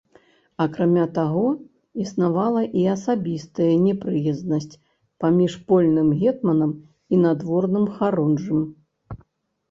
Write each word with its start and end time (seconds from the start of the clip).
Акрамя 0.63 1.01
таго 1.15 1.41
існавала 2.03 2.63
і 2.83 2.85
асабістая 2.93 3.67
непрыязнасць 3.87 4.73
паміж 5.25 5.53
польным 5.69 6.09
гетманам 6.23 6.73
і 7.15 7.19
надворным 7.27 7.85
харунжым. 7.99 8.59